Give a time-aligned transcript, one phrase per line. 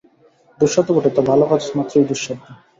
[0.59, 2.45] দুঃসাধ্য বটে, তা ভালো কাজ মাত্রই দুঃসাধ্য।